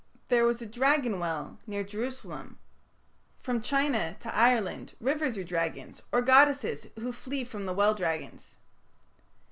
There 0.29 0.45
was 0.45 0.59
a 0.63 0.65
"dragon 0.65 1.19
well" 1.19 1.59
near 1.67 1.83
Jerusalem. 1.83 2.57
From 3.37 3.61
China 3.61 4.17
to 4.21 4.33
Ireland 4.33 4.95
rivers 4.99 5.37
are 5.37 5.43
dragons, 5.43 6.01
or 6.11 6.23
goddesses 6.23 6.87
who 6.95 7.11
flee 7.13 7.43
from 7.43 7.67
the 7.67 7.73
well 7.73 7.93
dragons. 7.93 8.57